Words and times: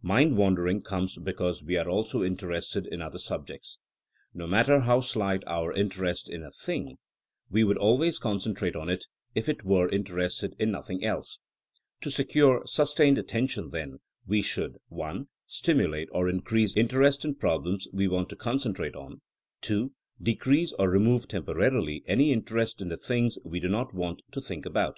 Mind 0.00 0.38
wandering 0.38 0.80
comes 0.80 1.18
because 1.18 1.62
we 1.62 1.76
are 1.76 1.90
also 1.90 2.22
interested 2.22 2.86
in 2.86 3.02
other 3.02 3.18
subjects. 3.18 3.78
No 4.32 4.46
matter 4.46 4.80
how 4.80 5.00
slight 5.00 5.42
our 5.46 5.74
interest 5.74 6.26
in 6.26 6.42
a 6.42 6.50
thing, 6.50 6.96
we 7.50 7.60
THINEINO 7.60 7.64
AS 7.66 7.68
A 7.68 7.68
SCIENCE 7.68 7.68
81 7.68 7.68
would 7.68 7.76
always 7.76 8.18
concentrate 8.18 8.76
on 8.76 8.88
it 8.88 9.04
if 9.34 9.46
we 9.46 9.54
were 9.62 9.86
in 9.90 10.02
terested 10.04 10.54
in 10.58 10.70
nothing 10.70 11.04
else. 11.04 11.38
To 12.00 12.10
secure 12.10 12.62
sustained 12.64 13.18
attention, 13.18 13.68
then, 13.72 13.98
we 14.26 14.40
should 14.40 14.78
(1) 14.88 15.28
stimulate 15.46 16.08
or 16.12 16.30
in 16.30 16.40
crease 16.40 16.74
interest 16.78 17.22
in 17.26 17.34
problems 17.34 17.86
we 17.92 18.08
want 18.08 18.30
to 18.30 18.36
concen 18.36 18.74
trate 18.74 18.94
on, 18.96 19.20
(2) 19.60 19.92
decrease 20.18 20.72
or 20.78 20.88
remove 20.88 21.28
temporarily 21.28 22.02
any 22.06 22.32
interest 22.32 22.80
in 22.80 22.88
the 22.88 22.96
things 22.96 23.36
we 23.44 23.60
do 23.60 23.68
not 23.68 23.92
want 23.92 24.22
to 24.32 24.40
think 24.40 24.64
about. 24.64 24.96